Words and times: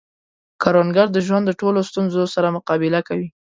کروندګر 0.61 1.07
د 1.13 1.17
ژوند 1.27 1.43
د 1.47 1.51
ټولو 1.61 1.79
ستونزو 1.89 2.21
سره 2.35 2.53
مقابله 2.57 2.99
کوي 3.07 3.27